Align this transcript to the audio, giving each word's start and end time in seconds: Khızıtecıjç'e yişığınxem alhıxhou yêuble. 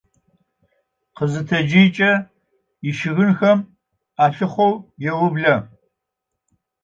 Khızıtecıjç'e 1.15 2.11
yişığınxem 2.85 3.59
alhıxhou 4.23 4.73
yêuble. 5.03 5.55